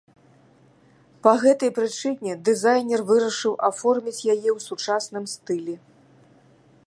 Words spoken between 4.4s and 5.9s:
ў сучасным стылі.